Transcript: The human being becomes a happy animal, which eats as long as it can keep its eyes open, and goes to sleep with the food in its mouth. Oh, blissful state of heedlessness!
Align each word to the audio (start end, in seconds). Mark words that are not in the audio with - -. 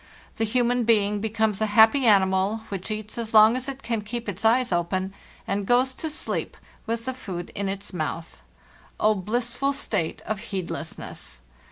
The 0.37 0.45
human 0.45 0.83
being 0.83 1.21
becomes 1.21 1.61
a 1.61 1.67
happy 1.77 2.07
animal, 2.07 2.61
which 2.69 2.89
eats 2.89 3.19
as 3.19 3.35
long 3.35 3.55
as 3.55 3.69
it 3.69 3.83
can 3.83 4.01
keep 4.01 4.27
its 4.27 4.43
eyes 4.43 4.71
open, 4.71 5.13
and 5.47 5.67
goes 5.67 5.93
to 5.93 6.09
sleep 6.09 6.57
with 6.87 7.05
the 7.05 7.13
food 7.13 7.51
in 7.53 7.69
its 7.69 7.93
mouth. 7.93 8.41
Oh, 8.99 9.13
blissful 9.13 9.73
state 9.73 10.21
of 10.25 10.39
heedlessness! 10.39 11.41